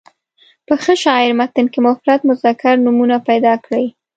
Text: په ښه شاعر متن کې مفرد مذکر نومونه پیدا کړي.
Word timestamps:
په 0.67 0.73
ښه 0.83 0.93
شاعر 1.03 1.31
متن 1.39 1.65
کې 1.73 1.79
مفرد 1.87 2.21
مذکر 2.29 2.75
نومونه 2.85 3.15
پیدا 3.29 3.53
کړي. 3.65 3.85